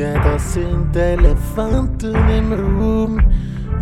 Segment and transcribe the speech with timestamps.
[0.00, 3.20] Ja, das sind Elefanten im Raum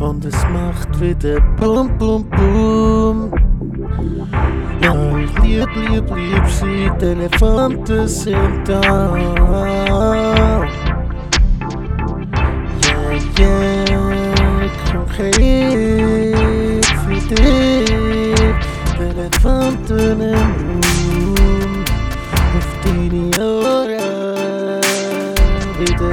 [0.01, 3.33] und es macht wieder Bum Bum Bum.
[4.83, 9.15] Ja, ich lieb, lieb, lieb sie, die Elefanten sind da.
[13.39, 17.87] Yeah, yeah, konkret für dich,
[18.99, 20.88] die Elefanten im Raum.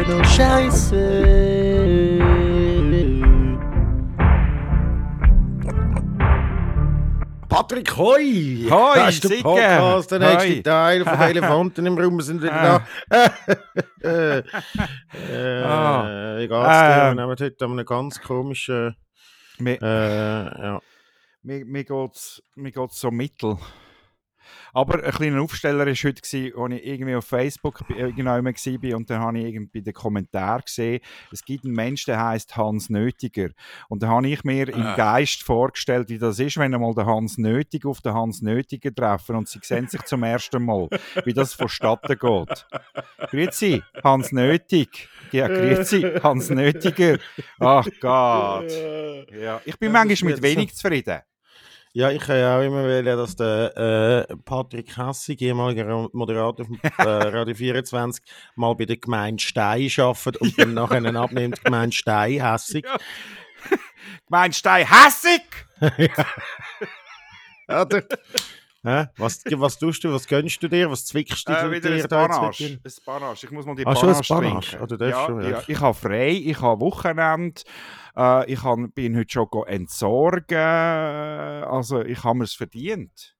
[0.07, 1.05] Nur Scheiße.
[7.47, 8.67] Patrick Hoi!
[8.69, 9.43] Hoi, Das ist der Sicke.
[9.43, 10.61] Podcast, der nächste Hoi.
[10.61, 12.17] Teil von Elefanten im Raum.
[12.17, 13.31] Wir sind wieder da.
[14.03, 14.39] äh,
[15.31, 16.35] äh, Ah.
[16.37, 17.05] Wie geht's dir?
[17.07, 18.95] Wir nehmen heute an einem ganz komischen...
[19.59, 20.81] Mir, Äh, ja.
[21.43, 23.57] mir, mir geht es mir geht's so mittel.
[24.75, 29.09] Aber ein kleiner Aufsteller war heute, gewesen, als ich irgendwie auf Facebook irgendwann war und
[29.09, 30.99] dann habe ich irgendwie den Kommentar gesehen,
[31.31, 33.51] es gibt einen Menschen, der heißt Hans Nötiger.
[33.87, 34.95] Und dann habe ich mir im Ah.
[34.97, 39.37] Geist vorgestellt, wie das ist, wenn einmal der Hans Nötig auf den Hans Nötiger treffen
[39.37, 40.89] und sie sehen sich zum ersten Mal,
[41.23, 42.67] wie das vonstatten geht.
[43.29, 45.07] Grüezi, Hans Nötig.
[45.31, 47.17] Ja, grüezi, Hans Nötiger.
[47.61, 48.71] Ach Gott.
[49.41, 51.21] Ja, ich bin manchmal mit wenig zufrieden.
[51.97, 56.77] Ja, ich kann ja auch immer wählen, dass der äh, Patrick Hassig, ehemaliger Moderator von
[56.83, 58.21] äh, Radio 24,
[58.55, 62.85] mal bei der Gemeinde Stein arbeitet und dann nachher einen abnimmt, Gemeinde Stein, Hassig.
[62.85, 62.97] Ja.
[64.25, 65.41] Gemeinstein hässig!
[67.69, 68.03] Oder?
[68.85, 69.07] Hä?
[69.17, 71.97] Was, was tust du, was gönnst du dir, was zwickst du Äh, dir wieder ein
[71.97, 72.41] jetzt Panache.
[72.43, 72.79] wirklich?
[72.85, 73.45] Ein Panache.
[73.45, 74.29] Ich muss mal die Ah, schon ein darfst
[75.09, 75.49] ja, schon, ja.
[75.49, 75.63] ja.
[75.67, 77.61] Ich habe frei, ich habe Wochenende.
[78.15, 80.55] Äh, ich han, bin heute schon entsorgen.
[80.57, 83.34] Also ich habe es verdient.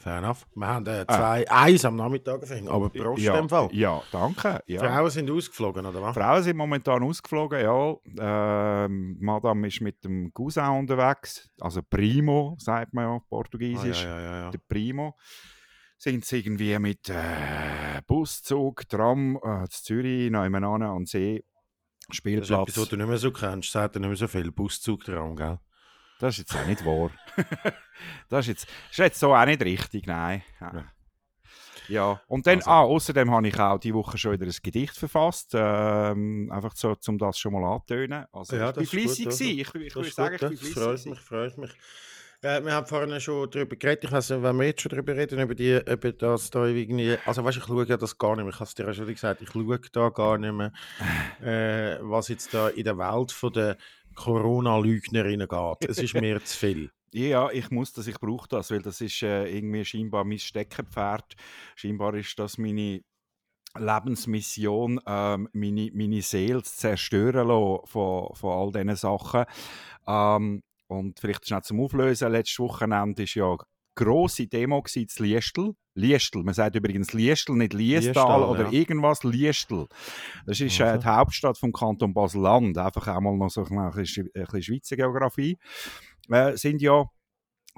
[0.00, 0.46] Fair enough.
[0.54, 3.68] Wir haben äh, zwei, eins am Nachmittag gefangen, aber Prost ja, in dem Fall.
[3.72, 4.62] Ja, danke.
[4.66, 4.80] Ja.
[4.80, 6.14] Frauen sind ausgeflogen, oder was?
[6.16, 7.96] Frauen sind momentan ausgeflogen, ja.
[8.84, 11.50] Ähm, Madame ist mit dem Cousin unterwegs.
[11.60, 14.02] Also Primo, sagt man ja Ah, portugiesisch.
[14.04, 14.50] ja, ja, ja, ja.
[14.50, 15.16] der Primo,
[15.98, 21.44] sind sie irgendwie mit äh, Bus, Zug, Tram äh, zu Zürich, nebenan an See,
[22.06, 22.70] Das ist Spielplatz.
[22.70, 23.70] etwas, was du nicht mehr so kennst.
[23.70, 24.50] Sagt er nicht mehr so viel.
[24.50, 25.58] Buszug dran, gell?
[26.20, 27.10] Das ist jetzt auch nicht wahr.
[28.28, 30.42] das, ist jetzt, das ist jetzt so auch nicht richtig, nein.
[30.60, 30.72] Ja.
[30.74, 30.84] Ja.
[31.88, 32.70] Ja, und dann, Also.
[32.70, 36.96] ah, außerdem habe ich auch die Woche schon wieder ein Gedicht verfasst, ähm, einfach so,
[37.08, 38.26] um das schon mal anzutönen.
[38.30, 39.44] Also, Ja, ich das bin fleissig also.
[39.44, 41.70] Ich, ich würde sagen, ich bin fleissig freut mich, freut mich.
[42.42, 45.14] Äh, wir haben vorhin schon darüber geredet, ich weiß nicht, wenn wir jetzt schon darüber
[45.14, 48.44] reden, über, die, über das da irgendwie, also weißt, ich schaue ja das gar nicht
[48.44, 50.72] mehr, ich habe es dir ja schon gesagt, ich schaue da gar nicht mehr,
[51.42, 53.76] äh, was jetzt da in der Welt von der
[54.20, 55.90] Corona-Lügnerinnen geht.
[55.90, 56.90] Es ist mir zu viel.
[57.12, 61.34] Ja, ich muss das, ich brauche das, weil das ist äh, irgendwie scheinbar mein Steckenpferd.
[61.74, 63.00] Scheinbar ist das meine
[63.76, 69.44] Lebensmission, ähm, meine, meine Seele zu zerstören lassen von, von all diesen Sachen.
[70.06, 73.56] Ähm, und vielleicht schnell zum Auflösen, letztes Wochenende war ja
[74.04, 75.74] grosse Demo zu Liestel.
[75.94, 78.72] Liestel, man sagt übrigens Liestel, nicht Liestal oder ja.
[78.72, 79.86] irgendwas, Liestel.
[80.46, 80.98] Das ist äh, Also.
[81.02, 85.58] die Hauptstadt vom Kanton Basel-Land, einfach einmal noch so ein bisschen, ein bisschen Schweizer Geografie
[86.30, 87.04] äh, sind ja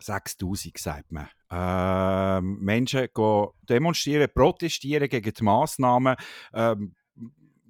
[0.01, 1.29] 6000, sagt man.
[1.51, 6.17] Ähm, Menschen gehen demonstrieren, protestieren gegen die Massnahmen
[6.55, 6.95] ähm,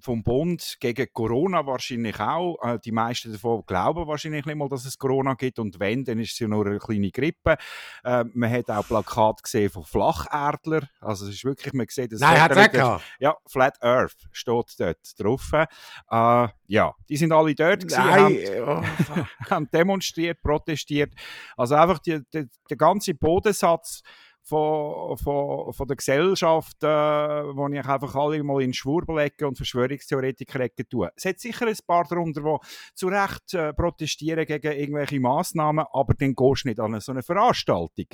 [0.02, 2.56] vom Bund gegen Corona wahrscheinlich auch.
[2.62, 5.58] Äh, die meisten davon glauben wahrscheinlich nicht mal, dass es Corona gibt.
[5.58, 7.56] Und wenn, dann ist es ja nur eine kleine Grippe.
[8.04, 10.88] Äh, man hat auch Plakate gesehen von Flacherdler.
[11.00, 13.04] Also es ist wirklich, man sieht das Nein, hat gehabt.
[13.18, 15.52] ja, Flat Earth steht dort drauf.
[15.52, 18.82] Äh, ja, die sind alle dort gewesen, haben, oh,
[19.50, 21.12] haben demonstriert, protestiert.
[21.56, 24.02] Also einfach die, die, der ganze Bodensatz
[24.42, 29.56] von, von, von der Gesellschaft, äh, wo ich einfach alle mal in Schwurbel lege und
[29.56, 31.10] Verschwörungstheoretiker tue.
[31.14, 36.14] Es hat sicher ein paar darunter, die zu Recht äh, protestieren gegen irgendwelche Massnahmen, aber
[36.14, 38.06] dann gehst du nicht an so eine Veranstaltung.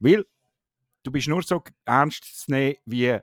[0.00, 0.24] Weil
[1.04, 3.18] du bist nur so ernst zu nehmen, wie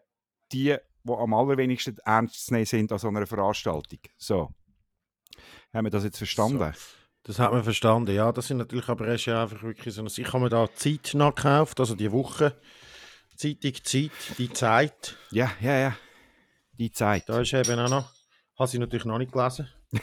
[0.51, 3.99] die, die am allerwenigsten ernst zu nehmen sind an so einer Veranstaltung.
[4.17, 4.49] So.
[5.73, 6.73] Haben wir das jetzt verstanden?
[7.25, 8.31] Das hat man verstanden, ja.
[8.31, 10.05] Das sind natürlich aber erst ja einfach wirklich so.
[10.05, 12.55] Ich habe mir da Zeit nachgekauft, also die Woche.
[13.35, 15.17] Zeitung Zeit, die Zeit.
[15.31, 15.97] Ja, ja, ja.
[16.77, 17.27] Die Zeit.
[17.27, 18.11] Da ist eben auch noch.
[18.59, 19.67] Habe sie natürlich noch nicht gelesen.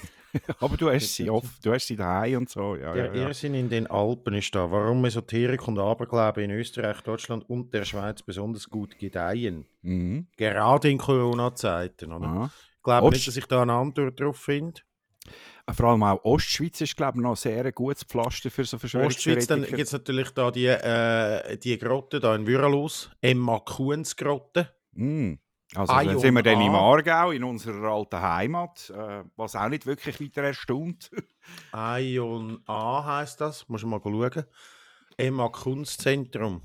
[0.61, 2.75] Aber du hast sie oft, du hast sie daheim und so.
[2.75, 3.27] Ja, Der ja, ja.
[3.29, 4.71] Irrsinn in den Alpen ist da.
[4.71, 9.67] Warum Esoterik und Aberglaube in Österreich, Deutschland und der Schweiz besonders gut gedeihen.
[9.83, 10.27] Mhm.
[10.37, 12.51] Gerade in Corona-Zeiten, oder?
[12.77, 14.81] Ich glaube nicht, dass ich da eine Antwort drauf finde.
[15.70, 19.47] Vor allem auch Ostschweiz ist, glaube ich, noch sehr ein gutes Pflaster für so Ostschweiz,
[19.47, 19.76] dann Verschwörungstheoretiker.
[19.76, 23.11] gibt es natürlich da die, äh, die Grotte da in Würelus.
[23.20, 24.69] Emma Kuhns Grotte.
[24.93, 25.35] Mm.
[25.75, 29.87] Also dann sind wir dann im Aargau, in unserer alten Heimat, äh, was auch nicht
[29.87, 31.11] wirklich weiter erstaunt.
[31.75, 34.44] Ion A heisst das, muss man mal schauen.
[35.17, 36.61] Emma Kunstzentrum.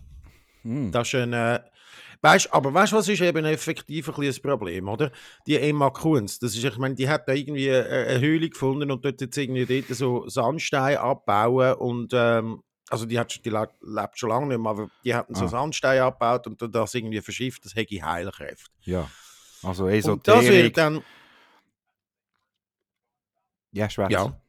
[0.63, 0.91] Hm.
[0.91, 1.61] Das ist ein, äh,
[2.21, 5.11] weißt, aber weißt du, was ist eben effektiv ein, ein Problem, oder?
[5.45, 8.91] Die Emma Kunz, das ist, ich meine, die hat da irgendwie eine, eine Höhle gefunden
[8.91, 14.17] und dort jetzt irgendwie dort so Sandstein abbauen und ähm, also die, hat, die lebt
[14.17, 15.49] schon lange nicht mehr, aber die hatten so ah.
[15.49, 18.69] Sandstein abgebaut und das irgendwie verschifft, das hätte Heilkräfte.
[18.81, 19.09] Ja,
[19.63, 20.17] also Esoterik.
[20.17, 21.03] Und das wird dann...
[23.71, 24.09] Ja, schwer.
[24.09, 24.39] Ja.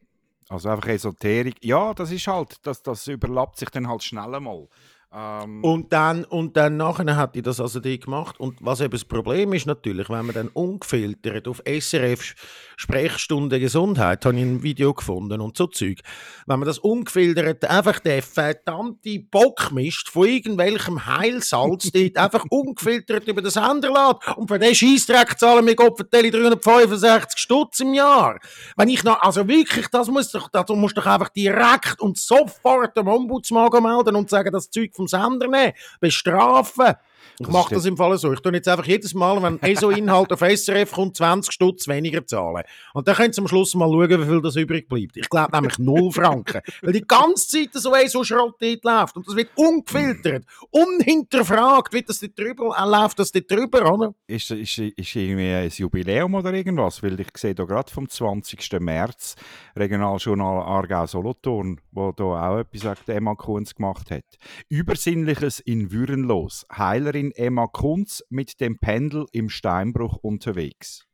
[0.49, 1.63] Also einfach Esoterik.
[1.63, 4.69] Ja, das ist halt, das, das überlappt sich dann halt schnell mal.
[5.11, 8.39] Ähm, und, dann, und dann nachher hat die das also die gemacht.
[8.39, 12.35] Und was eben das Problem ist natürlich, wenn man dann ungefiltert auf SRF
[12.77, 16.01] Sprechstunde Gesundheit, habe ich ein Video gefunden und so Zeug,
[16.47, 23.27] wenn man das ungefiltert einfach den verdammte Bock mischt von irgendwelchem Heilsalz dort einfach ungefiltert
[23.27, 28.39] über den Sender lässt und für den Scheißdreck zahlen wir Gott 365 Stutz im Jahr.
[28.77, 32.95] Wenn ich noch, also wirklich, das muss doch, das musst doch einfach direkt und sofort
[32.97, 36.95] dem Ombudsmann melden und sagen, das Zeug vom Sender nehmen, bestrafen.
[37.39, 38.33] Ich mache das im Fall so.
[38.33, 42.65] Ich tue jetzt einfach jedes Mal, wenn ESO-Inhalt auf SRF kommt, 20 Stutz weniger zahlen.
[42.95, 45.17] Und dann könnt ihr am Schluss mal schauen, wie viel das übrig bleibt.
[45.17, 46.61] Ich glaube nämlich 0 Franken.
[46.83, 49.17] Weil die ganze Zeit so ESO-Schrott dort läuft.
[49.17, 54.15] Und das wird ungefiltert, unhinterfragt, wie das dort drüber, äh, läuft das dort drüber, oder?
[54.27, 57.03] Ist, ist, ist irgendwie ein Jubiläum oder irgendwas?
[57.03, 58.81] Weil ich sehe da gerade vom 20.
[58.81, 59.37] März
[59.77, 64.25] Regionaljournal Aargau-Solothurn, wo da auch etwas sagt, Emma Kunz gemacht hat.
[64.69, 66.67] Übersinnliches in Würenlos.
[66.77, 71.05] Heilerin Autorin Emma Kunz mit dem Pendel im Steinbruch unterwegs.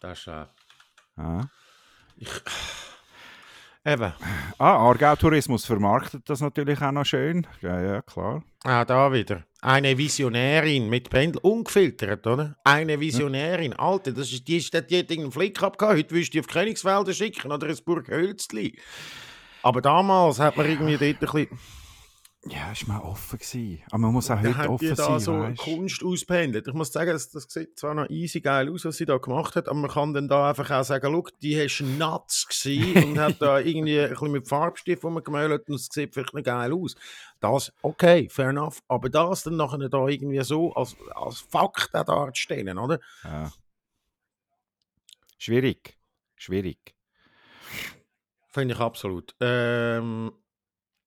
[0.00, 0.46] Das ist äh,
[1.16, 1.50] ah.
[2.16, 2.30] ich,
[3.84, 4.12] Eben.
[4.58, 7.46] Ah, Aargau Tourismus vermarktet das natürlich auch noch schön.
[7.62, 8.44] Ja, ja, klar.
[8.62, 9.44] Ah, da wieder.
[9.62, 12.56] Eine Visionärin mit Pendel, ungefiltert, oder?
[12.62, 13.72] Eine Visionärin.
[13.72, 13.78] Ja.
[13.78, 15.80] Alter, das ist, die, ist, die hat irgendeinen Flick gehabt.
[15.80, 18.78] Heute willst du die auf Königsfelder schicken oder ins Burg Hölzli.
[19.62, 21.79] Aber damals hat man irgendwie dort ein bisschen
[22.46, 23.82] ja, ist mal offen gewesen.
[23.90, 25.20] Aber man muss auch heute offen da sein.
[25.20, 25.60] so weißt?
[25.60, 26.66] Kunst auspendelt.
[26.66, 29.56] Ich muss sagen, das, das sieht zwar noch easy geil aus, was sie da gemacht
[29.56, 33.42] hat, aber man kann dann da einfach auch sagen, look, die war nuts und hat
[33.42, 36.94] da irgendwie ein bisschen mit Farbstift gemalt und es sieht vielleicht noch geil aus.
[37.40, 38.82] Das, okay, fair enough.
[38.88, 43.00] Aber das dann nachher da irgendwie so als, als Fakt da darzustellen, oder?
[43.22, 43.52] Ja.
[45.36, 45.98] Schwierig.
[46.36, 46.94] Schwierig.
[48.48, 49.34] Finde ich absolut.
[49.40, 50.32] Ähm,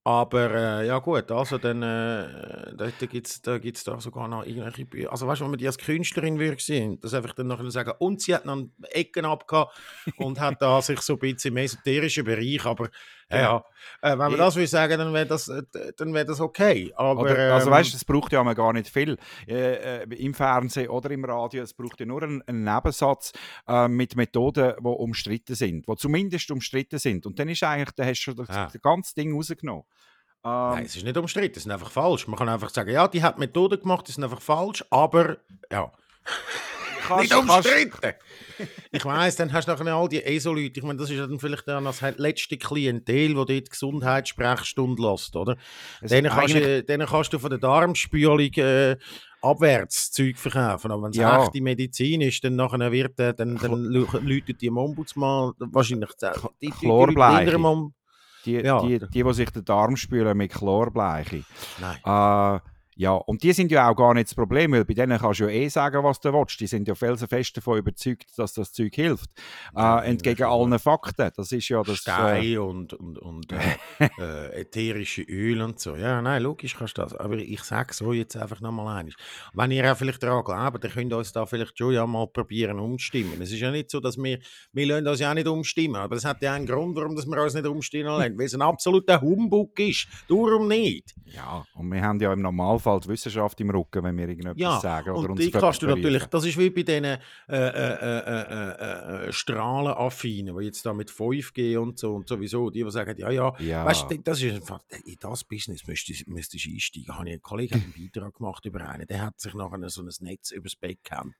[0.05, 4.45] aber äh, ja gut, also dann äh, da, gibt es da gibt's da sogar noch
[4.45, 5.11] irgendwelche Bücher.
[5.11, 7.93] Also weißt du, wenn man die als Künstlerin würde sehen, dass einfach dann noch sagen,
[7.99, 9.79] und sie hat noch Ecken abgehabt
[10.17, 12.89] und hat da sich so ein bisschen im esoterischen Bereich, aber
[13.29, 13.65] ja, ja.
[14.01, 15.63] Äh, wenn man das will sagen, dann wäre das, äh,
[15.97, 16.93] dann wär das okay.
[16.95, 19.17] Aber, oder, also ähm, weißt du, es braucht ja gar nicht viel
[19.47, 23.33] äh, äh, im Fernsehen oder im Radio, es braucht ja nur einen, einen Nebensatz
[23.67, 27.25] äh, mit Methoden, die umstritten sind, die zumindest umstritten sind.
[27.25, 28.65] Und dann ist eigentlich, dann hast du das, ja.
[28.71, 29.83] das ganze Ding rausgenommen.
[30.45, 32.27] Ähm, Nein, es ist nicht umstritten, es ist einfach falsch.
[32.27, 35.37] Man kann einfach sagen, ja, die hat Methoden gemacht, die sind einfach falsch, aber
[35.71, 35.91] ja.
[37.07, 38.13] Kannst, nicht umstritten.
[38.91, 41.67] ich weiss, dann hast du nachher all die ESO-Leute, ich meine, das ist dann vielleicht
[41.67, 45.57] dann das letzte Klientel, die dort Gesundheitssprechstunde lässt, oder?
[46.01, 48.97] Denen kannst, du, denen kannst du von der Darmspülung äh,
[49.41, 50.91] abwärts Zeug verkaufen.
[50.91, 51.43] Aber wenn es ja.
[51.43, 56.27] echte Medizin ist, dann nachher wird, äh, dann, dann läutet die im Ombudsmann wahrscheinlich die,
[56.61, 57.91] die, die, die,
[58.45, 58.81] die, ja.
[58.81, 61.43] die, die, die, die sich den Darm spülen mit Chlorbleiche.
[61.79, 62.57] Nein.
[62.57, 65.39] Äh, ja, und die sind ja auch gar nicht das Problem, weil bei denen kannst
[65.39, 66.59] du ja eh sagen, was du willst.
[66.59, 69.29] Die sind ja felsenfest davon überzeugt, dass das Zeug hilft.
[69.75, 71.31] Äh, entgegen allen Fakten.
[71.35, 71.97] Das ist ja das...
[71.97, 73.57] Stein äh, und, und, und äh,
[74.19, 75.95] äh, ätherische Öl und so.
[75.95, 77.15] Ja, nein, logisch kannst du das.
[77.15, 79.15] Aber ich sage so jetzt einfach nochmal eins.
[79.53, 82.27] Wenn ihr auch vielleicht daran glaubt, dann könnt ihr uns da vielleicht schon ja mal
[82.27, 83.41] probieren umstimmen.
[83.41, 84.39] Es ist ja nicht so, dass wir...
[84.71, 85.95] Wir lassen uns ja auch nicht umstimmen.
[85.95, 88.37] Aber es hat ja einen Grund, warum wir uns nicht umstimmen lassen.
[88.37, 90.07] Weil es ein absoluter Humbug ist.
[90.27, 91.15] Darum nicht.
[91.25, 94.79] Ja, und wir haben ja im Normalfall Die Wissenschaft im Rücken, wenn wir irgendetwas ja,
[94.79, 95.11] sagen.
[95.11, 100.57] Oder und die kannst du natürlich, das ist wie bei diesen äh, äh, äh, Strahlenaffinen,
[100.57, 103.85] die jetzt da mit 5G und so und sowieso, die, die sagen, ja, ja, ja.
[103.85, 107.15] weißt du, das ist einfach, in das Business müsstest du einsteigen.
[107.15, 110.09] Habe ich einen Kollegen einen Beitrag gemacht über einen, der hat sich nachher so ein
[110.19, 111.35] Netz übers Bett gehängt.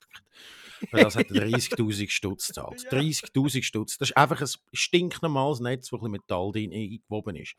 [0.92, 2.86] Das hat 30.000 Stutz gezahlt.
[2.92, 3.98] 30.000 Stutz.
[3.98, 7.56] Das ist einfach ein stinknormales Netz, das ein Metall drin eingewoben ist.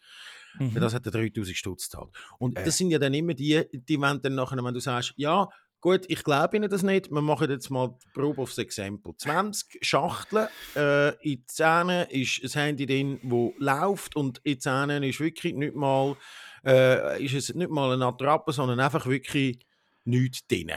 [0.58, 0.74] Mhm.
[0.74, 2.10] Das hat er 3000 Stutz gezahlt.
[2.38, 2.64] Und äh.
[2.64, 5.48] das sind ja dann immer die, die wollen dann nachher, wenn du sagst, ja,
[5.84, 9.14] gut, ich glaube Ihnen das nicht, wir machen jetzt mal die Probe aufs Exempel.
[9.16, 15.20] 20 Schachteln, äh, in 10 ist ein Handy drin, das läuft und in 10 ist
[15.20, 16.16] wirklich nicht mal,
[16.64, 19.58] äh, ist es nicht mal eine Attrappe, sondern einfach wirklich
[20.04, 20.72] nichts drin.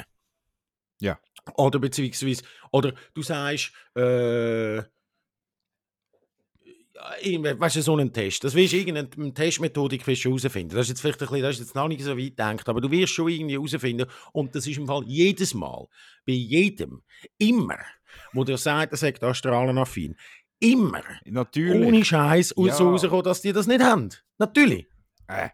[1.00, 1.18] Ja.
[1.56, 4.84] Oder beziehungsweise, oder du sagst, äh,
[7.24, 8.44] weißt du, so einen Test.
[8.44, 10.76] Das wirst du irgendeine Testmethodik wirst du herausfinden.
[10.76, 12.82] Das ist jetzt vielleicht ein bisschen, das ist jetzt noch nicht so weit gedacht, aber
[12.82, 14.08] du wirst schon irgendwie herausfinden.
[14.34, 15.88] Und das ist im Fall jedes Mal,
[16.26, 17.04] bei jedem,
[17.38, 17.80] immer,
[18.34, 20.16] wo der sagt, er sagt astralenaffin,
[20.60, 21.88] immer, Natürlich.
[21.88, 22.74] ohne Scheiß, Ja.
[22.74, 24.10] so rauskommen, dass die das nicht haben.
[24.38, 24.88] Natürlich.
[25.28, 25.50] Äh,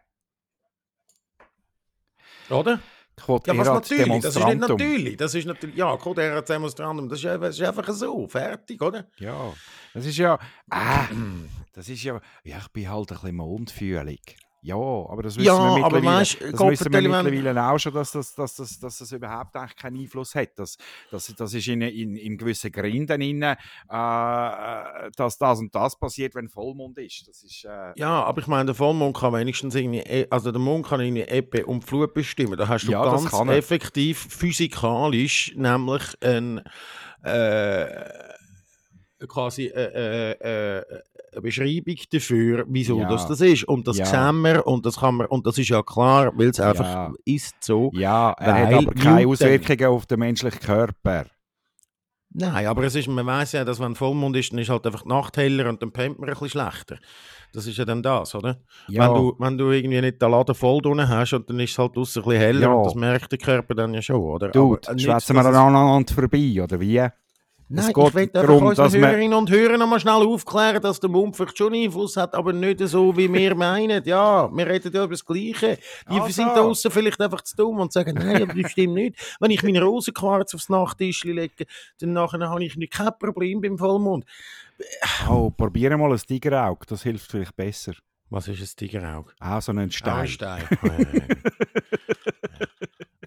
[2.50, 2.80] Oder?
[3.28, 4.22] Ja, was natürlich?
[4.22, 5.18] Das ist nicht natürlich.
[5.18, 9.06] Das ist natürlich, ja, Code erat demonstrandum, das ist, das ist einfach so, fertig, oder?
[9.18, 9.54] Ja,
[9.94, 10.40] das ist ja.
[10.70, 11.08] Ah,
[11.74, 12.20] das ist ja.
[12.44, 14.38] Ja, ich bin halt ein bisschen mundfühlig.
[14.66, 16.20] Ja, aber das wissen Ja, wir mittlerweile.
[16.22, 19.76] weisst, das wissen wir mittlerweile auch schon, dass das, dass das, dass das überhaupt eigentlich
[19.76, 20.52] keinen Einfluss hat.
[20.56, 20.78] Das,
[21.12, 23.52] das, das ist in, in, in gewissen Gründen drin, äh,
[23.92, 27.28] äh, dass das und das passiert, wenn Vollmond ist.
[27.28, 27.66] Das ist.
[27.66, 31.02] Äh, Ja, aber ich meine, der Vollmond kann wenigstens irgendwie, e- also der Mond kann
[31.02, 32.58] irgendwie Ebbe und Flut bestimmen.
[32.58, 36.62] Da hast du Ja, das ganz kann effektiv physikalisch nämlich ein,
[37.24, 38.10] äh,
[39.28, 41.02] quasi äh, äh, äh,
[41.34, 43.10] eine Beschreibung dafür, wieso Ja.
[43.10, 43.64] das, das ist.
[43.66, 44.06] Und das Ja.
[44.06, 47.14] sehen wir und das kann man, und das ist ja klar, weil es einfach Ja.
[47.26, 47.92] ist so.
[47.94, 51.26] ja, er hat aber keine Auswirkungen auf den menschlichen Körper.
[52.36, 55.04] Nein, aber es ist, man weiß ja, dass wenn Vollmond ist, dann ist halt einfach
[55.04, 56.98] die Nacht heller und dann pennt man ein bisschen schlechter.
[57.54, 58.58] Das ist ja dann das, oder?
[58.88, 61.74] Ja, Wenn, du, wenn du irgendwie nicht den Laden voll drin hast und dann ist
[61.74, 62.74] es halt draussen ein bisschen heller Ja.
[62.74, 64.50] und das merkt der Körper dann ja schon, oder?
[64.50, 67.06] du, äh, schwätzen wir es- aneinander vorbei, oder wie?
[67.76, 71.10] Nein, geht ich will einfach man- Hörerinnen und Hörern noch mal schnell aufklären, dass der
[71.10, 74.04] Mond vielleicht schon Einfluss hat, aber nicht so, wie wir meinen.
[74.06, 75.78] Ja, wir reden ja über das Gleiche.
[76.10, 76.28] Die Also.
[76.34, 79.36] sind da draussen vielleicht einfach zu dumm und sagen, nein, aber das stimmt nicht.
[79.40, 81.66] Wenn ich meine Rosenquarz aufs Nachttisch lege,
[82.00, 84.26] dann nachher habe ich nicht kein Problem beim Vollmond.
[85.30, 87.94] Oh, probieren mal ein Tigerauge, das hilft vielleicht besser.
[88.30, 89.32] Was ist ein Tigerauge?
[89.40, 90.28] Auch so einen Stein.
[90.28, 90.64] Stein.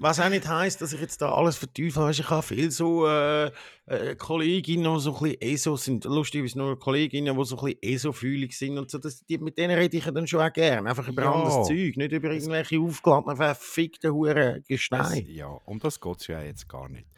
[0.09, 2.13] Was auch nicht heisst, dass ich jetzt da alles verteufeln habe.
[2.13, 3.51] Ich habe viele so äh,
[3.87, 6.05] äh, Kolleginnen, die so ein bisschen ESO sind.
[6.05, 8.79] Lustigerweise nur Kolleginnen, die so ein bisschen ESO-fühlig sind.
[8.79, 10.89] Und so, das, die, mit denen rede ich dann schon auch gerne.
[10.89, 11.33] Einfach über Ja.
[11.33, 15.29] anderes Zeug, nicht über irgendwelche aufgeladenen, verfickten Huren Das, Gesteine.
[15.29, 17.09] ja, um das geht es ja jetzt gar nicht.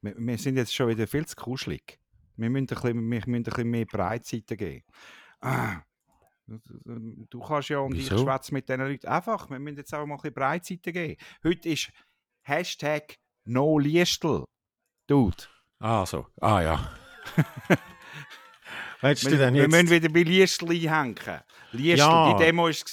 [0.00, 1.98] Wir, wir sind jetzt schon wieder viel zu kuschelig.
[2.38, 4.84] Wir müssen ein bisschen, wir müssen ein bisschen mehr Breitseite geben.
[5.42, 5.82] Ah,
[6.46, 8.14] du kannst ja und Wieso?
[8.14, 9.50] ich schwätze mit diesen Leuten einfach.
[9.50, 11.16] Wir müssen jetzt auch mal ein bisschen Breitseite geben.
[11.44, 11.90] Heute ist
[12.44, 14.44] Hashtag No Liestel.
[15.06, 15.44] Dude.
[15.78, 16.26] Ah, so.
[16.40, 16.92] Ah, ja.
[19.00, 21.40] Willst du Wir, wir müssen wieder bei Liestl einhängen.
[21.72, 22.32] Liestl, Ja.
[22.32, 22.84] die Demo war es.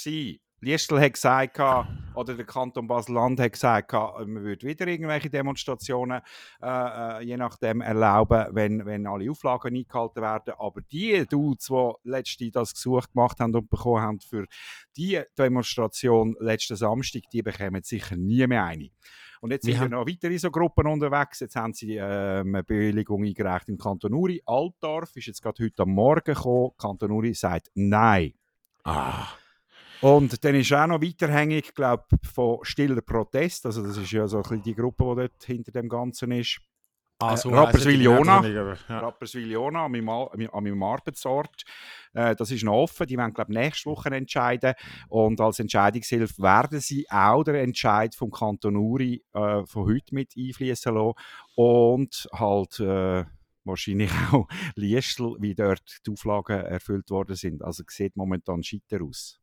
[0.61, 5.29] Liestl hat gesagt, gehabt, oder der Kanton Basel-Land hat gesagt, gehabt, man würde wieder irgendwelche
[5.29, 6.21] Demonstrationen
[6.61, 10.53] äh, äh, je nachdem erlauben, wenn, wenn alle Auflagen eingehalten werden.
[10.57, 14.45] Aber die Dudes, die letzte das Gesuch gemacht haben und bekommen haben für
[14.97, 18.89] die Demonstration letzten Samstag, die bekommen sicher nie mehr eine.
[19.41, 21.39] Und jetzt Wir sind ja noch weitere so Gruppen unterwegs.
[21.39, 24.41] Jetzt haben sie äh, eine Bewilligung eingereicht im Kanton Uri.
[24.45, 26.71] Altdorf ist jetzt gerade heute am Morgen gekommen.
[26.77, 28.33] Kanton Uri sagt Nein.
[28.83, 29.27] Ah,
[30.01, 33.65] Und dann ist auch noch weiterhängig, glaube von stiller Protest.
[33.65, 36.59] Also das ist ja so ein bisschen die Gruppe, die dort hinter dem Ganzen ist.
[37.19, 38.45] Ah Äh, so Rapperswil-Jona.
[38.47, 38.99] Ja.
[38.99, 41.63] Rapperswil-Jona an, meinem Al- an meinem Arbeitsort.
[42.13, 43.07] Äh, das ist noch offen.
[43.07, 44.73] Die werden, glaube ich, nächste Woche entscheiden.
[45.09, 50.33] Und als Entscheidungshilfe werden sie auch den Entscheid vom Kanton Uri äh, von heute mit
[50.37, 51.13] einfließen lassen.
[51.55, 53.25] Und halt äh,
[53.65, 57.63] wahrscheinlich auch Liestl, wie dort die Auflagen erfüllt worden sind.
[57.63, 59.39] Also sieht momentan scheiter aus.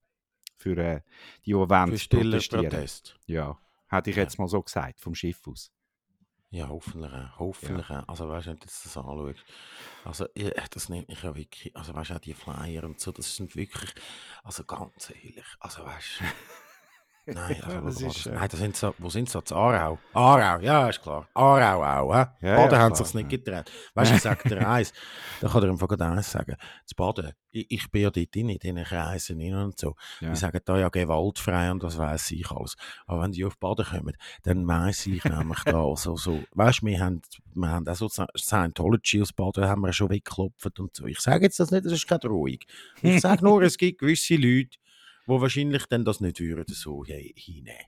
[0.59, 1.01] Für äh,
[1.45, 2.71] die, die wollen protestieren.
[2.71, 3.17] Protest.
[3.27, 5.71] Ja, hätte ich jetzt mal so gesagt, vom Schiff aus.
[6.57, 7.91] Ja, hoffentlich, hoffentlich.
[7.91, 8.09] auch.
[8.09, 9.45] Also weißt du, wenn du jetzt das anschaust,
[10.05, 13.13] also ja, das nimmt mich ja wirklich, also weißt du, auch die Flyer und so,
[13.13, 13.93] das sind wirklich,
[14.43, 16.25] also ganz ehrlich, also weißt du,
[17.27, 18.27] nein, also, das ist, das?
[18.27, 19.53] äh, nein, das sind so, wo sind sie jetzt?
[19.53, 19.99] Aarau?
[20.15, 21.29] Aarau, ja, ist klar.
[21.35, 22.15] Aarau auch?
[22.15, 23.71] Ja, Baden ja, haben sich nicht getrennt.
[23.95, 24.93] Weißt du, ich sage dir eins,
[25.41, 28.49] da kann dir einfach gerade eins sagen, das Baden, ich, ich bin ja dort drin,
[28.51, 30.31] in diesen Kreisen drin und so, Ja.
[30.31, 32.77] die sagen da ja gewaltfrei und das weiß ich alles.
[33.07, 36.87] Aber wenn die auf Baden kommen, dann weiss ich nämlich da so, so, weißt du,
[36.87, 37.23] wir haben,
[37.55, 41.07] wir haben auch so Scientology aus Baden, haben wir schon weggeklopft und so.
[41.07, 42.59] Ich sage jetzt das nicht, das ist keine Drohung.
[43.03, 44.77] Ich sage nur, es gibt gewisse Leute,
[45.27, 47.79] die wahrscheinlich dann das nicht würden so he- hinnehmen.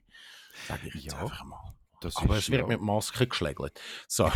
[0.67, 1.73] Sage ich jetzt Ja, einfach mal.
[2.01, 3.79] Das Aber ist es wird ja- mit Maske geschlägelt.
[4.07, 4.25] So.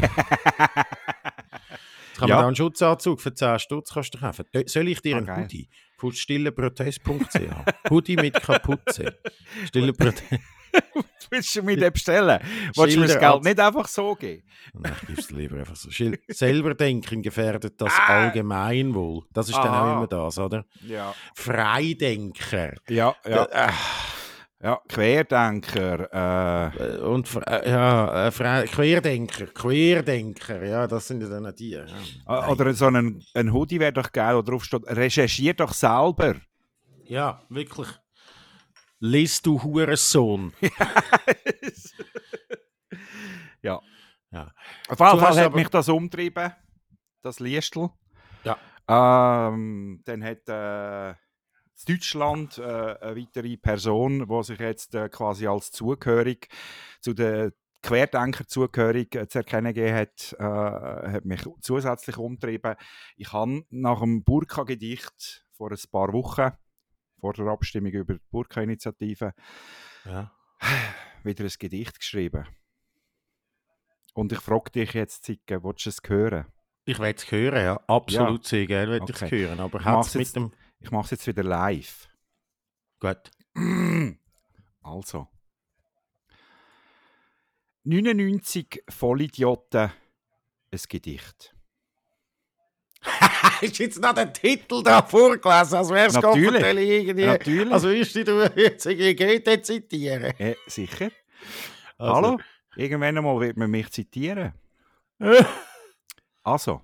[2.13, 2.35] Jetzt kann Ja.
[2.37, 4.45] man einen Schutzanzug für 10 Stutz kannst du kaufen.
[4.67, 5.37] Soll ich dir Ah, einen.
[5.43, 9.17] Hoodie von stillenprotest.ch Hoodie mit Kapuze.
[9.65, 10.23] Stille Protest.
[11.29, 12.39] Willst du mir den bestellen?
[12.75, 14.43] Willst du mir das Geld nicht einfach so geben?
[14.73, 15.89] Nein, ich gebe es lieber einfach so.
[15.89, 18.21] Schil selber denken gefährdet das Ah.
[18.23, 19.23] Allgemeinwohl.
[19.33, 19.93] Das ist dann Aha.
[19.93, 20.65] auch immer das, oder?
[20.87, 21.13] Ja.
[21.35, 22.73] Freidenker.
[22.89, 23.45] Ja, ja.
[23.45, 23.71] Äh,
[24.61, 26.71] Ja, Querdenker.
[26.73, 31.71] Äh, Und äh, ja, äh, Fra- Querdenker, Querdenker, ja, das sind ja dann die.
[31.71, 31.83] Ja.
[32.27, 36.35] äh, oder so ein, ein Hoodie wäre doch geil, wo drauf steht, recherchier doch selber.
[37.05, 37.89] ja, wirklich.
[39.05, 40.53] Lies du Hurensohn.
[43.61, 43.81] ja.
[44.31, 44.53] Ja.
[44.87, 46.53] Auf jeden Fall hat mich das umtrieben,
[47.21, 47.89] das Liestl.
[48.45, 48.57] Ja.
[48.87, 51.15] Ähm, dann hat äh, in
[51.85, 56.47] Deutschland äh, eine weitere Person, die sich jetzt äh, quasi als zugehörig
[57.01, 60.43] zu den Querdenker zugehörig äh, zu erkennen gegeben hat, äh,
[61.11, 62.75] hat mich zusätzlich umtrieben.
[63.17, 66.53] Ich habe nach dem Burka-Gedicht vor ein paar Wochen,
[67.23, 69.33] vor der Abstimmung über die Burka-Initiative,
[70.03, 70.29] Ja.
[71.23, 72.45] wieder ein Gedicht geschrieben.
[74.13, 76.47] Und ich frage dich jetzt, Zicke, willst du es hören?
[76.83, 77.77] Ich will es hören, ja.
[77.87, 79.47] Absolut sehr gerne will ich es Okay.
[79.47, 79.61] hören.
[79.61, 80.51] Aber Ich jetzt- dem.
[80.91, 82.09] Mache es jetzt wieder live.
[82.99, 83.31] Gut.
[84.81, 85.29] Also.
[87.85, 89.91] 99 Vollidioten,
[90.71, 91.52] ein Gedicht.
[93.61, 96.89] Ist jetzt noch der Titel da vorgelesen, als wäre es Natürlich.
[96.89, 97.25] Irgendwie.
[97.25, 97.73] Natürlich.
[97.73, 100.33] Also willst du jetzt irgendwie Goethe zitieren?
[100.37, 101.11] Äh, sicher.
[101.97, 102.39] Also, Hallo?
[102.75, 104.53] Irgendwann einmal wird man mich zitieren.
[106.45, 106.81] Also.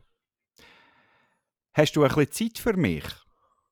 [1.73, 3.03] Hast du ein bisschen Zeit für mich?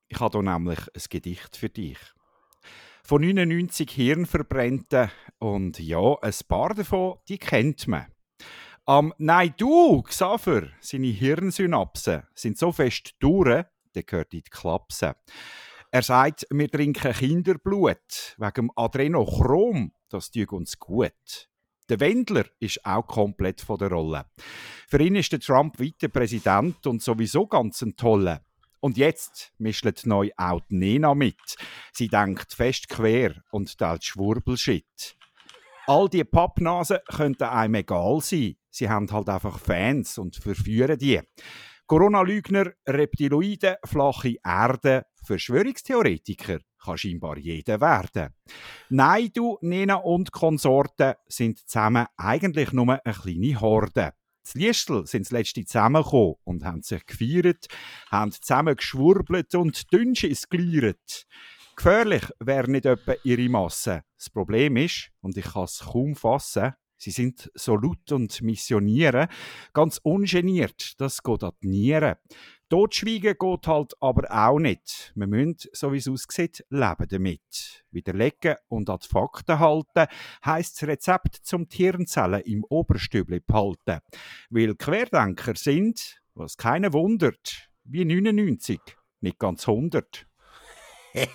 [0.10, 1.98] Ich habe hier nämlich ein Gedicht für dich.
[3.04, 8.08] Von 99 Hirnverbrennten und ja, ein paar davon, die kennt man.
[8.90, 15.18] Am Nein, du, Xaver, seine Hirnsynapsen sind so fest durch, der gehört in die Klapse.
[15.92, 21.50] Er sagt, wir trinken Kinderblut wegen Adrenochrom, das tut uns gut.
[21.90, 24.26] Der Wendler ist auch komplett von der Rolle.
[24.88, 28.40] Für ihn ist der Trump weiter Präsident und sowieso ganz ein toller.
[28.80, 31.58] Und jetzt mischelt neu auch die Nena mit.
[31.92, 35.18] Sie denkt fest quer und teilt Schwurbelshit.
[35.88, 38.56] All die Pappnasen könnten einem egal sein.
[38.78, 41.20] Sie haben halt einfach Fans und verführen die.
[41.88, 48.36] Corona-Lügner, Reptiloiden, flache Erde, Verschwörungstheoretiker kann scheinbar jeder werden.
[48.90, 54.14] Nein, du, Nena und Konsorten sind zusammen eigentlich nur eine kleine Horde.
[54.44, 57.66] Das Liestl sind das letzte zusammengekommen und haben sich gefeiert,
[58.12, 61.26] haben zusammen geschwurbelt und Dünnschiss geliert.
[61.76, 64.04] Gefährlich wäre nicht etwa ihre Masse.
[64.20, 69.28] Das Problem ist, und ich kann es kaum fassen, sie sind so laut und missionieren,
[69.74, 72.16] ganz ungeniert, das geht an die Nieren.
[72.70, 75.14] Totschweigen geht halt aber auch nicht.
[75.16, 77.86] Wir müssen, so wie es aussieht, leben damit.
[77.92, 80.08] Widerlegen und an die Fakten halten,
[80.46, 84.02] heisst das Rezept zum Tierenzellen im Oberstübli behalten.
[84.50, 88.82] Weil Querdenker sind, was keiner wundert, wie 99,
[89.22, 90.27] nicht ganz 100.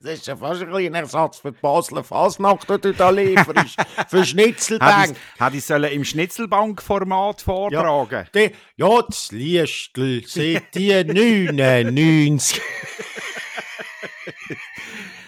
[0.00, 3.76] Das ist ja fast ein kleiner Ersatz für die Basler Fasnacht, den du da lieferst.
[4.10, 5.16] für Schnitzelbank.
[5.38, 12.60] hätte ich sollen im Schnitzelbank-Format vortragen Die, ja, das Liestl seit die 99.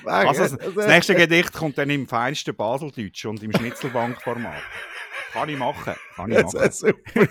[0.05, 4.62] Also, das, das nächste Gedicht kommt dann im feinsten Baseldeutsch und im Schnitzelbank-Format.
[5.33, 5.94] Kann ich machen.
[6.16, 6.68] Kann ich Das machen.
[6.68, 7.29] ist super.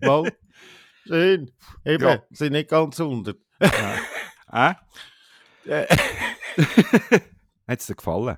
[0.00, 0.32] Mal,
[1.06, 1.50] schön.
[1.84, 2.22] Eben, Ja.
[2.30, 3.36] sind nicht ganz 100.
[3.58, 3.68] Äh?
[4.52, 4.74] Äh.
[7.66, 8.36] Hat es dir gefallen?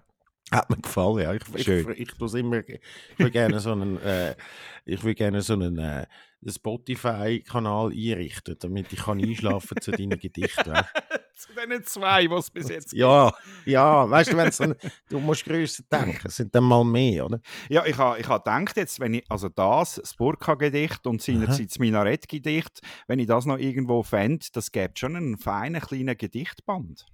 [0.53, 1.35] Hat mir gefallen, ja.
[1.35, 1.93] Ich, ich, Schön.
[1.93, 4.37] ich, ich, immer, ich will gerne so einen, äh,
[4.85, 6.07] ich will gerne so einen äh,
[6.47, 10.73] Spotify-Kanal einrichten, damit ich kann einschlafen zu deinen Gedichten.
[10.73, 10.73] weißt
[11.37, 12.95] Zu den zwei, es bis jetzt.
[12.95, 13.31] Ja,
[13.67, 14.75] ja, weißt du, wenn's dann,
[15.11, 17.41] du musst grösser denken, es sind dann mal mehr, oder?
[17.69, 21.71] Ja, ich habe ich ha gedacht, jetzt, wenn ich, also das, das Burka-Gedicht und seinerzeit
[21.71, 27.05] das Minarett-Gedicht, wenn ich das noch irgendwo fände, das gäbe schon einen feinen kleinen Gedichtband.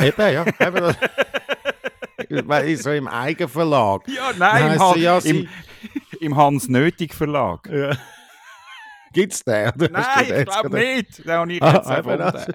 [0.00, 0.44] Eben, ja.
[0.58, 0.94] Eben,
[2.82, 4.02] so im Eigenverlag.
[4.08, 5.48] Ja, Nein, im, Han- ja, im,
[6.20, 7.68] im Hans-Nötig-Verlag.
[7.70, 7.92] Ja.
[9.12, 9.68] Gibt's den?
[9.70, 9.88] oder?
[9.90, 10.04] Nein,
[10.38, 11.24] ich glaube nicht.
[11.26, 12.54] Den habe ich Ah, jetzt eben erfunden.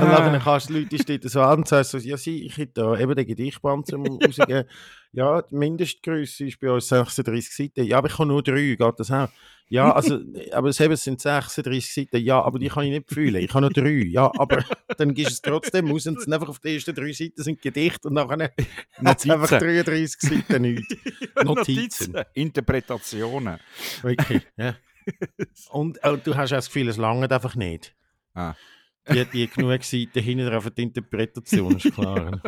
[0.00, 0.18] Das.
[0.20, 2.56] Und dann kannst du die Leute stehen so an und sagst so, ja, sie, ich
[2.56, 4.64] hätte da eben den Gedichtband zum rausgeben.
[5.12, 7.84] Ja, die Mindestgröße ist bei uns 36 Seiten.
[7.84, 9.28] Ja, aber ich habe nur drei, geht das auch?
[9.70, 10.18] Ja, also,
[10.52, 12.24] aber es eben, sind 36 Seiten.
[12.24, 13.42] Ja, aber die kann ich nicht fühlen.
[13.42, 14.04] Ich habe nur drei.
[14.08, 14.64] Ja, aber
[14.96, 17.60] dann du es trotzdem aus und es sind einfach auf den ersten drei Seiten sind
[17.62, 18.66] Gedichte und nachher hat es
[19.00, 19.30] Notizen.
[19.30, 20.96] einfach 33 Seiten nichts.
[21.42, 22.14] Notizen.
[22.34, 23.58] Interpretationen.
[24.02, 24.76] Wirklich, ja.
[25.70, 27.94] Und, und du hast auch das Gefühl, es langt einfach nicht.
[28.34, 28.54] Ah.
[29.12, 32.40] Die, die genug Seiten hinten drauf für die Interpretation, ist klar.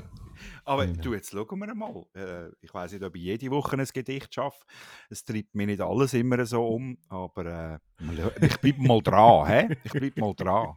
[0.64, 1.02] Aber Genau.
[1.02, 2.04] du, jetzt schauen wir mal.
[2.14, 4.64] Äh, ich weiß nicht, ob ich jede Woche ein Gedicht schaffe.
[5.10, 9.46] Es treibt mir nicht alles immer so um, aber äh, ich bleibe mal dran.
[9.46, 9.76] Hä?
[9.84, 10.76] Ich bleibe mal dran.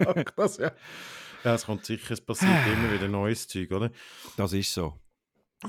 [0.00, 0.70] Mach das, ja.
[1.44, 3.90] Ja, es kommt sicher, es passiert immer wieder neues Zeug, oder?
[4.36, 4.98] Das ist so.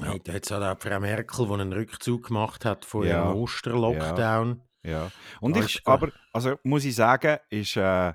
[0.02, 0.18] Ja.
[0.24, 3.26] Da hat es auch Frau Merkel, die einen Rückzug gemacht hat von Ja.
[3.30, 4.62] ihrem Osterlockdown.
[4.84, 5.12] Ja.
[5.42, 8.14] Und Da ich, aber, also muss ich sagen, ist, äh,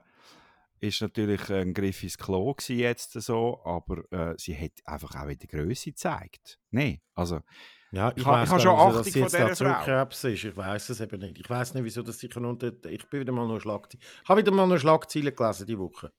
[0.84, 5.28] ist natürlich ein Griff ins Klo gewesen jetzt so, aber äh, sie hat einfach auch
[5.28, 6.58] wieder Größe gezeigt.
[6.70, 7.40] Nein, also
[7.92, 10.44] Ja, ich, Ich gar schon wieso, dass sie jetzt da zurückkrebs ist.
[10.44, 11.38] Ich weiß es eben nicht.
[11.38, 12.72] Ich weiß nicht, wieso das sicher unter.
[12.86, 14.04] Ich bin wieder mal noch Schlagzeilen.
[14.22, 16.12] Ich habe wieder mal noch Schlagzeilen gelesen die Woche.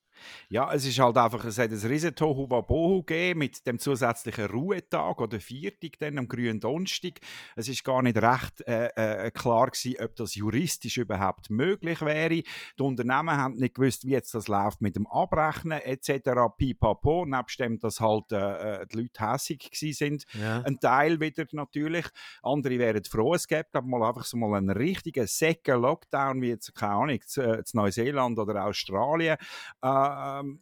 [0.49, 5.19] Ja, es ist halt einfach, es hat ein riesen Tohuwabohu gegeben mit dem zusätzlichen Ruhetag
[5.19, 7.19] oder Viertag dann am grünen Donnerstag.
[7.55, 12.43] Es ist gar nicht recht äh, äh, klar gewesen, ob das juristisch überhaupt möglich wäre.
[12.43, 16.29] Die Unternehmen haben nicht gewusst, wie jetzt das läuft mit dem Abrechnen etc.
[16.57, 20.25] Pipapo, nebst dem, dass halt äh, äh, die Leute hässig gewesen sind.
[20.39, 20.61] Ja.
[20.61, 22.05] Ein Teil wieder natürlich.
[22.43, 26.49] Andere wären froh, es gäbe glaub, mal einfach so mal einen richtigen säcken Lockdown, wie
[26.49, 29.37] jetzt, keine Ahnung, zu, äh, zu Neuseeland oder Australien.
[29.83, 30.59] Ähm, Ehm,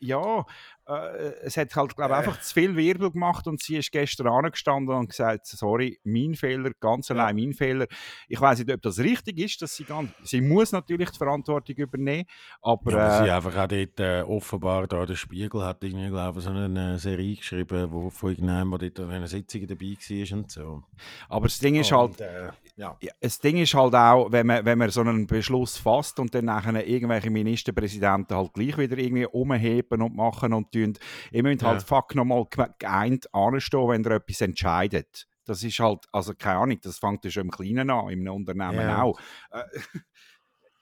[0.00, 0.46] ja,
[0.86, 4.94] äh, es hat halt, glaube einfach zu viel Wirbel gemacht und sie ist gestern angestanden
[4.94, 7.86] und gesagt, sorry, mein Fehler, ganz allein mein Fehler.
[8.28, 11.76] Ich weiß nicht, ob das richtig ist, dass sie ganz, sie muss natürlich die Verantwortung
[11.76, 12.26] übernehmen,
[12.62, 16.08] aber, Ja, aber äh, sie einfach auch dort äh, offenbar da der Spiegel hat irgendwie,
[16.08, 19.96] glaube ich, so eine Serie geschrieben, wo von irgendjemandem, der dort an einer Sitzung dabei
[19.96, 20.82] war und so.
[21.28, 22.50] aber das Ding ist halt, Und, äh.
[22.76, 26.34] Ja, das Ding ist halt auch, wenn man, wenn man so einen Beschluss fasst und
[26.34, 30.98] dann nachher irgendwelche Ministerpräsidenten halt gleich wieder irgendwie umheben und machen und tun,
[31.32, 31.86] ihr müsst halt Ja.
[31.86, 32.46] fuck nochmal
[32.78, 35.26] geeint anstehen, wenn ihr etwas entscheidet.
[35.46, 38.80] Das ist halt, also keine Ahnung, das fängt ja schon im Kleinen an, im Unternehmen
[38.80, 39.02] Ja.
[39.02, 39.18] auch.
[39.50, 39.62] Äh,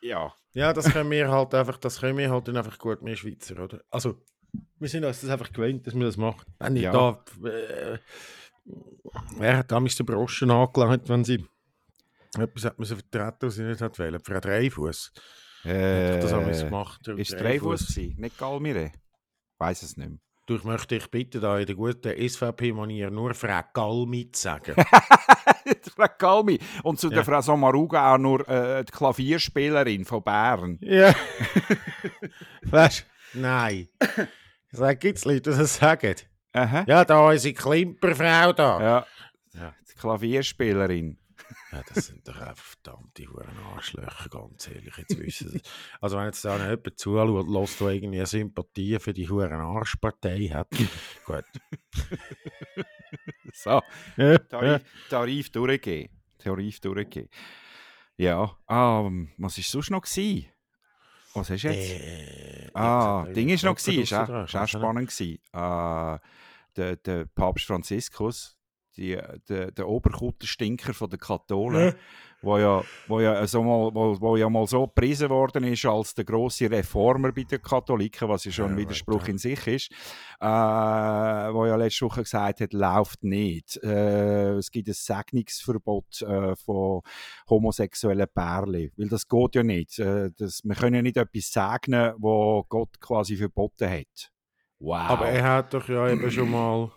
[0.03, 0.33] ja.
[0.55, 3.59] ja, das können wir halt einfach, das können wir halt dann einfach gut, wir Schweizer,
[3.63, 3.81] oder?
[3.91, 4.23] Also,
[4.79, 6.45] wir sind uns das einfach gewöhnt, dass wir das machen.
[6.59, 6.93] Wenn ich Ja.
[6.93, 7.99] da, äh,
[9.39, 11.45] wer hat damals den Broschen angelegt, wenn sie
[12.39, 14.21] etwas hat müssen vertreten, was sie nicht hat wählen.
[14.21, 15.13] Frau Dreifuss
[15.65, 17.07] Äh, hat das damals gemacht.
[17.07, 18.93] der ist es Dreifuss nicht Galmire?
[19.63, 20.19] Weiß es nicht mehr.
[20.47, 24.75] Du, ich möchte dich bitten, da in der guten SVP-Manier nur Frau Galmi zu sagen.
[25.97, 26.59] Frau Galmi.
[26.83, 27.15] Und zu Ja.
[27.15, 30.79] der Frau Sommaruga auch nur äh, die Klavierspielerin von Bern.
[30.81, 31.15] ja.
[32.63, 33.39] weißt du?
[33.39, 33.89] Nein.
[34.73, 36.17] Ich sage, gibt es Leute, die das sagen?
[36.55, 36.85] Aha.
[36.89, 38.81] Ja, da unsere Klimperfrau da.
[38.81, 39.07] Ja.
[39.55, 39.75] Ja.
[39.89, 41.19] Die Klavierspielerin.
[41.73, 44.95] Ja, das sind doch einfach verdammte Huren Arschlöcher, ganz ehrlich.
[44.99, 45.63] Jetzt wissen sie.
[46.01, 49.53] Also, wenn jetzt da noch jemand zuschaut, lässt da irgendwie eine Sympathie für die Huren
[49.61, 50.69] Arschpartei hat.
[51.25, 51.45] Gut.
[53.55, 53.83] So,
[54.17, 54.81] Tarif,
[55.11, 56.09] Tarif durchgehen.
[56.39, 57.29] Tarif durchgehen.
[58.17, 60.01] Ja, ähm, was war sonst noch?
[60.01, 60.47] Gewesen?
[61.35, 61.91] Was hast du jetzt?
[61.91, 65.39] Äh, ah, Ding ist noch gewesen, ist auch, ist spannend gewesen.
[65.53, 66.19] Äh,
[66.77, 68.57] der, der Papst Franziskus,
[68.97, 71.95] die, der, der Oberkutterstinker von der Katholen, Ja.
[72.43, 76.15] wo ja, wo ja so mal, wo, wo ja mal so gepriesen worden ist als
[76.15, 79.29] der große Reformer bei den Katholiken, was ja schon ein Widerspruch ja.
[79.29, 79.91] in sich ist,
[80.41, 83.77] äh, wo ja letzte Woche gesagt hat, läuft nicht.
[83.83, 87.03] Äh, es gibt ein Segnungsverbot äh, von
[87.49, 89.99] homosexuellen Pärchen, weil das geht ja nicht.
[89.99, 94.33] Äh, das, wir können ja nicht etwas segnen, wo Gott quasi verboten hat.
[94.81, 95.11] Wow.
[95.11, 96.91] Aber er hat doch ja eben schon mal.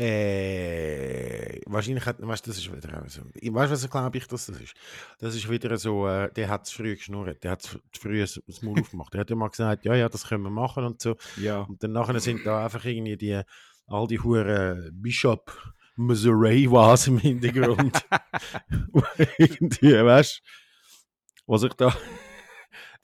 [0.00, 3.20] Äh, wahrscheinlich hat, weißt, das ist wieder so.
[3.34, 4.74] Ich weiß, was glaube ich, dass das ist.
[5.18, 8.62] Das ist wieder so, äh, der hat es früh geschnurrt, der hat zu früh das
[8.62, 9.12] Maul aufgemacht.
[9.12, 11.16] Der hat ja mal gesagt, ja, ja, das können wir machen und so.
[11.36, 11.60] ja.
[11.60, 13.42] Und dann nachher sind da einfach irgendwie die,
[13.88, 15.52] all die Huren Bishop
[15.96, 18.02] Missouri was im Hintergrund.
[19.36, 21.94] Irgendwie, weißt du, was ich da.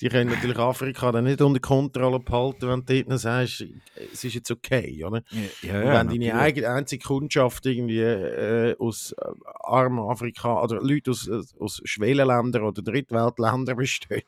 [0.01, 3.65] Die können natürlich Afrika dann nicht unter Kontrolle behalten, wenn du dort sagst,
[4.13, 5.23] es ist jetzt okay, oder?
[5.63, 9.25] ja, Und wenn deine eigene, einzige Kundschaft irgendwie äh, aus äh,
[9.65, 14.23] armen Afrika oder Leute aus, äh, aus Schwellenländern oder Drittweltländern bestehen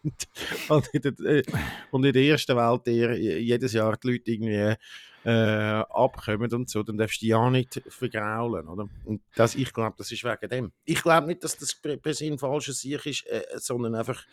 [0.70, 1.42] und, in der, äh,
[1.90, 4.76] und in der ersten Welt eher jedes Jahr die Leute irgendwie
[5.24, 8.88] äh, abkommen und so, dann darfst du die ja nicht vergraulen, oder?
[9.04, 10.72] Und das, ich glaube, das ist wegen dem.
[10.84, 14.24] Ich glaube nicht, dass das per se ein falscher Sieg ist, äh, sondern einfach,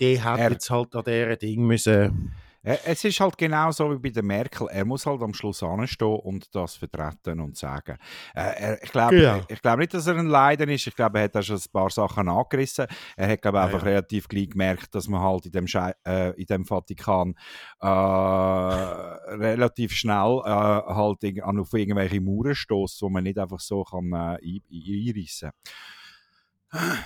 [0.00, 2.32] der hat Er- jetzt halt an dieser Ding müssen...
[2.68, 4.66] Es ist halt genau so wie bei der Merkel.
[4.72, 7.96] Er muss halt am Schluss anstehen und das vertreten und sagen.
[8.34, 9.40] Er, ich glaube Genau.
[9.46, 10.84] ich glaub nicht, dass er ein Leiden ist.
[10.84, 12.86] Ich glaube, er hat auch schon ein paar Sachen angerissen.
[13.16, 13.90] Er hat, glaube ich, Ja, einfach ja.
[13.92, 17.36] relativ gleich gemerkt, dass man halt in dem, Schei äh, in dem Vatikan
[17.80, 24.12] äh, relativ schnell äh, halt auf irgendwelche Mauern stößt, wo man nicht einfach so kann
[24.12, 25.50] äh, ein- ein- einreissen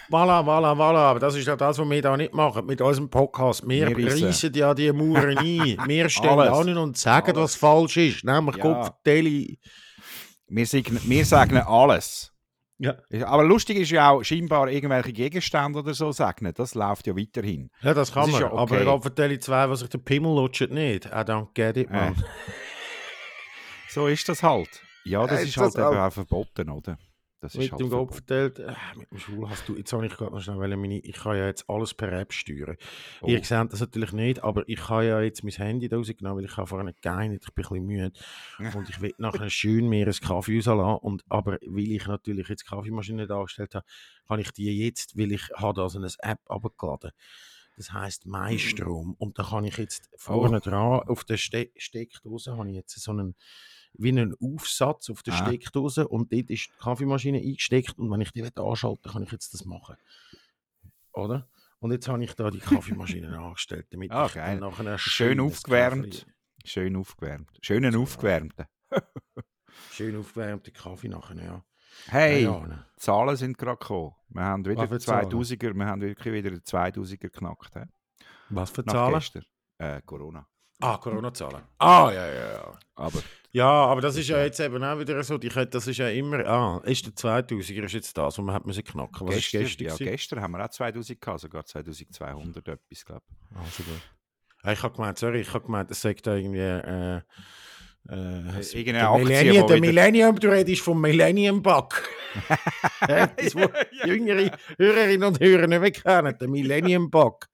[0.08, 0.98] Voilà, voilà, voilà.
[1.10, 3.68] Aber das ist ja das, was wir da nicht machen mit unserem Podcast.
[3.68, 4.52] Wir, Wir reissen.
[4.54, 5.78] ja die Mauern ein.
[5.86, 7.42] Wir stehen an und sagen, Alles.
[7.42, 8.24] was falsch ist.
[8.24, 8.62] Nämlich Ja.
[8.62, 9.58] Kopfdeli.
[10.48, 12.32] Wir, segnen, wir sagen alles.
[12.78, 12.94] Ja.
[13.26, 16.52] Aber lustig ist ja auch, scheinbar irgendwelche Gegenstände oder so segnen.
[16.56, 17.70] Das läuft ja weiterhin.
[17.82, 18.40] Ja, das kann Das man.
[18.40, 18.82] ja Aber okay.
[18.82, 21.04] Raffatelli 2, was sich der Pimmel lutscht, nicht.
[21.04, 22.16] I don't get it, man.
[23.88, 24.68] So ist das halt.
[25.04, 26.06] Ja, das Ja, ist ist halt das eben auch.
[26.06, 26.96] auch verboten, oder?
[27.40, 27.88] Das mit halt dem.
[27.90, 28.58] Kopf verteilt.
[28.58, 29.74] Äh, mit dem Schwul hast du.
[29.76, 32.76] Jetzt habe ich gerade noch schnell meine, Ich kann ja jetzt alles per App steuern.
[33.22, 33.28] Oh.
[33.28, 36.44] Ihr seht das natürlich nicht, aber ich habe ja jetzt mein Handy da rausgenommen, weil
[36.50, 38.12] ich habe vorhin geeinigt, ich bin ein bisschen müde.
[38.78, 40.98] Und ich will nachher schön mir einen Kaffee rauslassen.
[41.02, 43.86] Und, aber weil ich natürlich jetzt die Kaffeemaschine da angestellt habe,
[44.28, 47.10] kann ich die jetzt, weil ich habe da so eine App abgeladen.
[47.76, 49.14] Das heisst MyStrom.
[49.18, 50.60] Und da kann ich jetzt vorne Oh.
[50.60, 53.34] dran auf der Ste Steckdose habe ich jetzt so einen
[53.94, 55.46] wie einen Aufsatz auf der Ah.
[55.46, 59.32] Steckdose und dort ist die Kaffeemaschine eingesteckt und wenn ich die will anschalten kann ich
[59.32, 59.96] jetzt das machen.
[61.12, 61.48] Oder?
[61.80, 64.58] Und jetzt habe ich da die Kaffeemaschine angestellt, damit Ah, ich geil.
[64.60, 66.26] dann nachher Schön aufgewärmt.
[66.64, 67.48] Schön aufgewärmt.
[67.62, 68.66] Schönen aufgewärmten.
[69.92, 71.64] Schön aufgewärmte Kaffee nachher, ja.
[72.06, 74.14] Hey, Ja, die Zahlen sind gerade gekommen.
[74.28, 75.28] Wir haben wieder Was für Zahlen?
[75.30, 77.74] 2000er, wir haben wirklich wieder den 2000er geknackt.
[77.74, 77.80] He?
[78.50, 79.44] Was für Nach Zahlen?
[79.78, 80.46] Äh, Corona.
[80.80, 81.62] Ah, Corona-Zahlen.
[81.78, 82.78] Ah, ja, ja, ja.
[82.94, 83.20] Aber
[83.52, 86.46] Ja, aber das ist ja jetzt eben auch wieder so, können- das ist ja immer,
[86.46, 89.26] ah, ist der 2000er, ist jetzt das, was man hat müssen knacken.
[89.26, 90.06] Was gestern, ist gestern?
[90.06, 93.22] ja, gestern haben wir auch 2000 gehabt, sogar 2200 etwas, glaube
[93.54, 94.72] Also gut.
[94.72, 96.58] Ich habe gemeint, sorry, ich habe gemeint, es sagt da irgendwie.
[96.58, 97.16] Äh,
[98.08, 102.08] äh, es- irgendeine der Aktie, Millennium, wo der Millennium, du redest vom Millennium Bug.
[103.08, 103.68] das, wo
[104.06, 107.46] jüngere Hörerinnen und Hörer nicht mehr kennen, der Millennium Bug.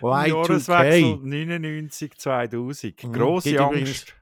[0.00, 1.18] Jahreswechsel Y2K.
[1.22, 3.04] 99, 2000.
[3.04, 4.14] Mhm, Grosse Angst.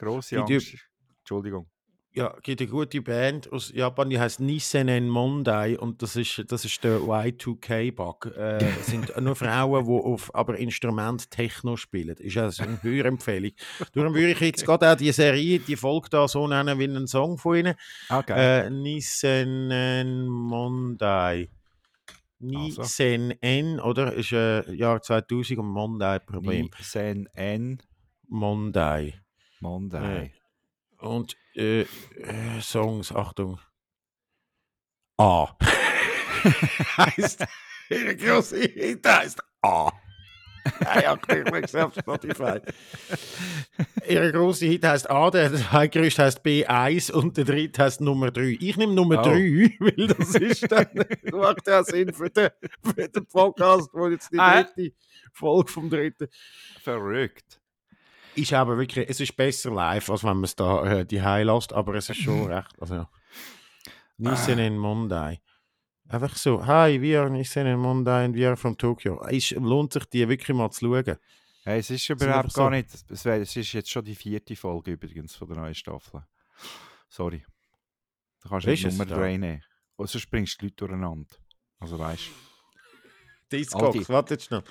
[0.00, 0.76] Grosse Angst.
[1.20, 1.66] Entschuldigung.
[2.12, 6.64] Ja, gibt eine gute Band aus Japan, die heißt Nissen Mondai und das ist, das
[6.64, 8.26] ist der Y2K-Bug.
[8.36, 12.16] Äh, sind nur Frauen, die auf aber Instrument Techno spielen.
[12.16, 13.52] Ist also eine Hörempfehlung.
[13.92, 17.06] Darum würde ich jetzt gerade auch die Serie, die Folge da so nennen wie einen
[17.06, 17.74] Song von ihnen.
[18.08, 18.64] Okay.
[18.66, 21.48] Äh, Nissen Mondai.
[22.42, 22.82] Also.
[22.82, 24.14] Nissen N, oder?
[24.14, 26.70] Ist äh, Jahr 2000 und Mondai Problem.
[26.80, 27.80] Sen N
[28.26, 29.14] Mondai.
[29.60, 30.32] Monday.
[30.98, 33.58] Und äh, äh, Songs, Achtung.
[35.18, 35.56] A.
[36.96, 37.44] heißt,
[37.90, 39.90] ihre große Hit heißt A.
[40.82, 41.18] Ja, ja,
[41.58, 42.60] ich auf Spotify.
[44.06, 48.58] Ihre große Hit heißt A, der zweitgrößte heißt B1 und der dritte heißt Nummer 3.
[48.60, 49.24] Ich nehme Nummer Oh.
[49.24, 50.88] 3, weil das ist dann,
[51.32, 52.50] macht ja Sinn für den,
[52.82, 54.62] für den Podcast, wo jetzt die Ah.
[54.62, 54.94] dritte
[55.32, 56.28] Folge vom dritten
[56.82, 57.59] Verrückt.
[58.34, 61.72] Ist aber wirklich, es ist besser live, als wenn man es da äh, die lässt,
[61.72, 63.06] aber es ist schon recht, also.
[64.18, 65.40] Nissen in Mondai.
[66.08, 69.24] Einfach so, hi, wir Nissen in Mondai und wir from Tokyo.
[69.26, 71.16] Es lohnt sich, die wirklich mal zu schauen.
[71.64, 72.88] Hey, es ist überhaupt gar nicht.
[73.08, 76.24] Es, ist jetzt schon die vierte Folge übrigens von der neuen Staffel.
[77.08, 77.44] Sorry.
[78.42, 79.16] Da kannst du nicht Nummer da?
[79.16, 79.64] 3 nehmen.
[79.96, 81.36] Oder sonst bringst du die Leute durcheinander.
[81.78, 82.28] Also weißt
[83.50, 84.62] du, Discogs, warte jetzt schnell.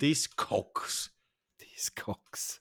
[0.00, 1.12] Discogs.
[1.60, 2.60] Discogs.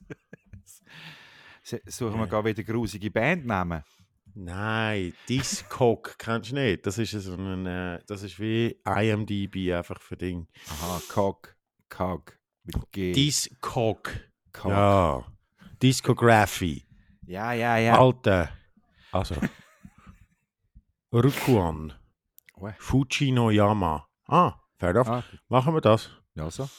[1.85, 3.83] Suchen wir gar wieder grusige Bandnamen.
[4.35, 6.85] Nein, Discog, kennst du nicht?
[6.85, 10.47] Das ist so ein, äh, das ist wie IMDb einfach für Ding.
[10.69, 11.55] Aha, Cog.
[11.89, 12.37] Cog.
[12.63, 13.11] Mit G.
[13.11, 14.11] Discog.
[14.53, 14.71] Cog.
[14.71, 15.25] Ja.
[15.81, 16.85] Discography.
[17.25, 17.77] ja, ja.
[17.77, 17.99] ja.
[17.99, 18.49] Alter.
[19.11, 19.35] Also.
[21.11, 21.93] Rukuan.
[22.79, 24.07] Fuji no Yama.
[24.27, 25.07] Ah, fair enough.
[25.07, 26.11] Ah, Machen wir das.
[26.35, 26.69] ja, so.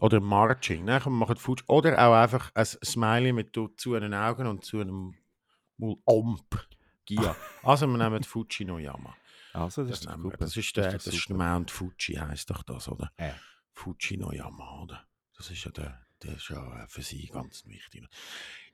[0.00, 0.86] Oder Marching.
[0.86, 1.64] Wir machen Fuji.
[1.66, 5.14] Oder auch einfach ein Smiley mit zu den Augen und zu einem
[5.78, 6.68] Omp.
[7.04, 7.34] Gia.
[7.62, 9.16] Also wir nehmen Fuji no Yama.
[9.54, 10.36] Also, das, Das, ist super.
[10.36, 11.52] das ist der, das ist der super.
[11.52, 13.10] Mount Fuji, heisst doch das, oder?
[13.16, 13.32] Äh.
[13.72, 15.06] Fuji no Yama, oder?
[15.36, 18.06] Das ist ja der, der ist ja für sie ganz wichtig.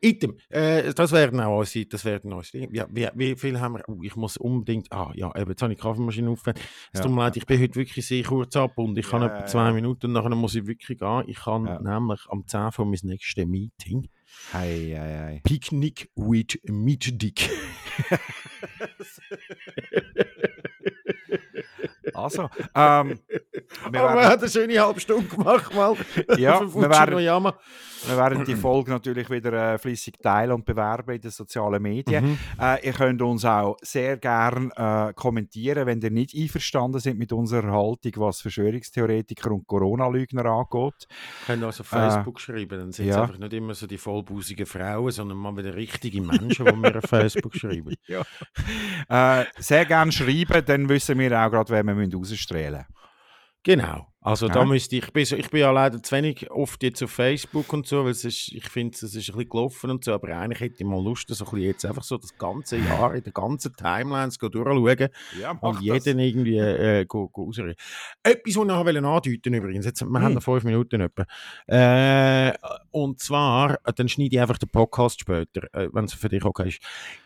[0.04, 2.76] Item, äh, das werden auch unsere, das werden unsere Dinge.
[2.76, 3.84] Ja, wie, wie viel haben wir?
[3.88, 6.60] Oh, ich muss unbedingt, ah ja, eben, jetzt habe ich die Kaffeemaschine aufgehört.
[6.92, 7.04] Es Ja.
[7.06, 9.46] tut mir leid, ich bin heute wirklich sehr kurz ab und ich Ja, habe etwa
[9.46, 9.72] zwei.
[9.72, 11.24] Minuten und nachher muss ich wirklich gehen.
[11.26, 14.08] Ich kann nämlich am 10 von meinem nächsten Meeting
[14.52, 15.40] Hei, hei, hei.
[15.44, 17.48] Picknick with Meat Dick.
[22.14, 23.18] Also, ähm,
[23.90, 25.94] wir, Aber hat eine schöne halbe Stunde gemacht, mal.
[26.38, 27.52] Ja, wir werden-
[28.06, 32.32] wir werden die Folge natürlich wieder äh, flüssig teilen und bewerben in den sozialen Medien.
[32.32, 32.38] Mhm.
[32.60, 37.32] Äh, ihr könnt uns auch sehr gern äh, kommentieren, wenn ihr nicht einverstanden seid mit
[37.32, 41.08] unserer Haltung, was Verschwörungstheoretiker und Corona-Lügner angeht.
[41.46, 43.22] Können also auf Facebook schreiben, dann sind es Äh, ja.
[43.22, 47.04] einfach nicht immer so die vollbusigen Frauen, sondern mal wieder richtige Menschen, die mir auf
[47.08, 47.94] Facebook schreiben.
[49.08, 52.86] Äh, sehr gern schreiben, dann wissen wir auch gerade, wen wir rausstrahlen müssen.
[53.62, 54.13] Genau.
[54.26, 57.10] Also da müsste ich, bin, so- ich bin ja leider zu wenig oft jetzt auf
[57.10, 60.14] Facebook und so, weil es ist, ich finde, es ist ein bisschen gelaufen und so,
[60.14, 63.14] aber eigentlich hätte ich mal Lust, so ein bisschen jetzt einfach so das ganze Jahr
[63.14, 65.08] in den ganzen Timelines durchschauen
[65.38, 65.82] Ja, und das.
[65.84, 67.74] jeden irgendwie äh, go, go rausreden.
[68.22, 70.34] Etwas, was ich noch andeuten übrigens, jetzt, wir haben Hm.
[70.34, 71.26] noch fünf Minuten etwa.
[71.66, 72.54] Äh,
[72.92, 76.44] und zwar, äh, dann schneide ich einfach den Podcast später, äh, wenn es für dich
[76.46, 76.78] okay ist.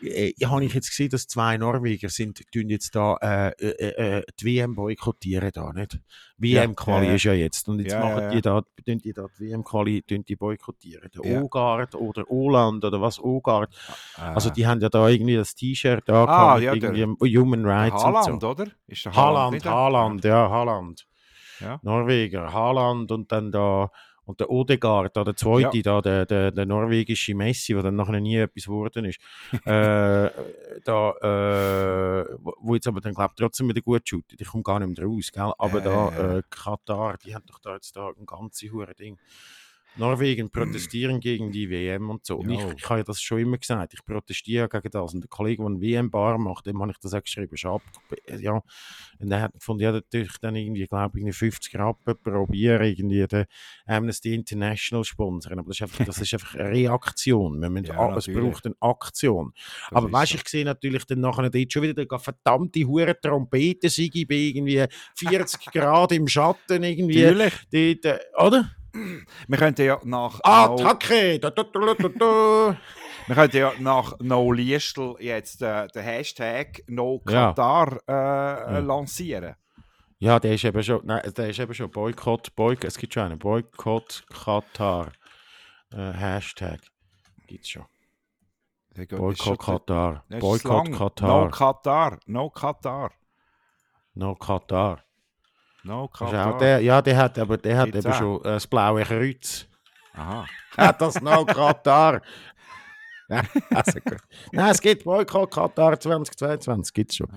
[0.03, 4.17] Äh, ja, habe ich jetzt gesehen, dass zwei Norweger sind, tun jetzt da äh, äh,
[4.17, 5.99] äh, die WM boykottieren da, nicht?
[6.39, 7.67] WM-Quali ja, ist ja jetzt.
[7.67, 11.09] Und jetzt machen die da, tun die da die WM-Quali die boykottieren.
[11.13, 11.41] Der Ja.
[11.41, 13.73] Ogard oder Oland oder was Ogard.
[14.15, 17.37] Also Äh, die haben ja da irgendwie das T-Shirt da Ah, mit ja, der- irgendwie
[17.37, 18.17] Human Rights und so.
[18.19, 18.65] Haaland, oder?
[18.87, 19.71] Ist der Haaland, der?
[19.71, 21.05] Haaland, ja, Haaland.
[21.59, 21.77] Ja.
[21.83, 23.91] Norweger, Haaland und dann da
[24.29, 28.35] und der Odegaard, der zweite, da, der, der, der norwegische Messi, der dann nachher nie
[28.35, 29.19] etwas geworden ist.
[29.65, 30.29] äh,
[30.83, 34.39] da, äh, wo jetzt aber dann, glaube ich, trotzdem wieder gut shootet.
[34.39, 35.51] Ich komme gar nicht mehr raus, gell?
[35.57, 36.37] Aber Ja, da, ja, ja.
[36.37, 39.17] äh, Katar, die haben doch da jetzt da ein ganzes hure Ding.
[39.95, 42.37] Norwegen protestieren gegen die WM und so.
[42.37, 45.13] Und ich, ich habe ja das schon immer gesagt, ich protestiere gegen das.
[45.13, 47.53] Und der Kollege, der eine WM-Bar macht, dem habe ich das auch geschrieben.
[47.53, 47.81] Ist ab,
[48.39, 48.61] ja.
[49.19, 53.45] Und er hat gefunden, ja, natürlich dann irgendwie, glaube ich, 50 Rappen probieren, irgendwie den
[53.85, 55.59] Amnesty International sponsern.
[55.59, 57.61] Aber das ist einfach, das ist einfach eine Reaktion.
[57.61, 59.51] Wir müssen, Ja, es braucht eine Aktion.
[59.55, 63.19] Das Aber weißt du, ich sehe natürlich dann nachher dort schon wieder eine verdammte hure
[63.19, 67.23] Trompete, Sigi, bei irgendwie 40 Grad im Schatten, irgendwie.
[67.23, 68.01] Natürlich.
[68.03, 68.71] Dort, oder?
[69.47, 71.39] Wir könnten ja nach Ah, No, Attacke!
[71.39, 71.51] Da.
[71.55, 77.53] wir könnten ja nach No Liestl jetzt äh, den Hashtag No Ja.
[77.53, 79.55] Qatar äh, lancieren.
[80.19, 83.23] Ja, der ist eben schon, nein, der ist eben schon Boykott, Boykott, es gibt schon
[83.23, 85.13] einen Boykott Katar.
[85.93, 86.79] Äh, Hashtag.
[87.47, 87.85] Gibt's schon.
[88.95, 90.25] Boykott Katar.
[90.29, 90.91] Boykott.
[90.91, 91.45] Katar.
[91.45, 92.19] No Qatar.
[92.25, 93.11] No Qatar.
[94.13, 95.03] No Katar.
[95.89, 96.57] No auch Qatar.
[96.57, 98.17] der, ja, der hat, aber der hat Gibt's eben auch?
[98.17, 99.67] schon äh, das blaue Kreuz.
[100.13, 100.45] Aha.
[100.77, 102.21] Hat das No Katar?
[103.29, 104.17] Ja, also gut.
[104.51, 107.27] Nein, es gibt Boykott Katar 2022, gibt's schon.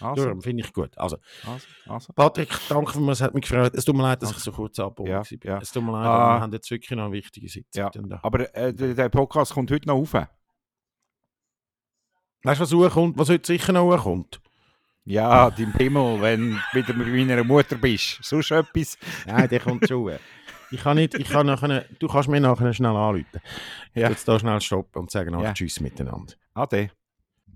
[0.00, 0.96] Also, Darum finde ich gut.
[0.98, 2.12] Also, also, also.
[2.12, 3.72] Patrick, danke vielmals, es hat mich gefreut.
[3.74, 5.58] Es tut mir leid, dass ich so kurz abgehoben Ja, ja.
[5.58, 7.90] Es tut mir leid, aber wir haben jetzt wirklich noch eine wichtige Sitzung.
[8.10, 8.20] Ja.
[8.22, 10.12] Aber äh, der, Podcast kommt heute noch rauf.
[12.42, 14.40] Weißt du, was was heute sicher noch hochkommt?
[15.08, 18.18] Ja, dein Pimmel, wenn du wieder mit meiner Mutter bist.
[18.22, 18.98] Sonst etwas.
[19.26, 20.10] Nein, der kommt hoch.
[20.70, 23.40] Ich kann nicht, ich kann nachher, du kannst mir nachher schnell anrufen.
[23.94, 24.10] Ja.
[24.10, 25.54] Jetzt da schnell stoppen und sagen, Ja.
[25.54, 26.34] tschüss miteinander.
[26.52, 26.90] Ade.